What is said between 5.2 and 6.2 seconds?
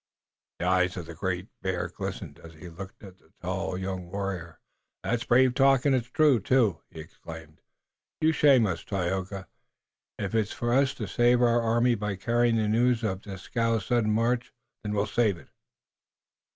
brave talk, and it's